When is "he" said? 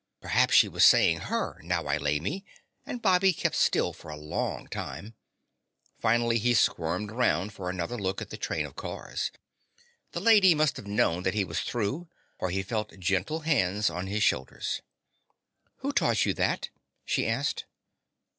6.39-6.55, 11.35-11.43, 12.49-12.63